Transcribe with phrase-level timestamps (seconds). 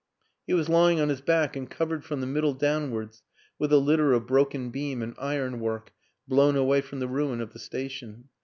[0.47, 3.21] He was lying on his back and covered from the middle down wards
[3.59, 5.93] with a litter of broken beam and ironwork
[6.27, 8.27] blown away from the ruin of the station.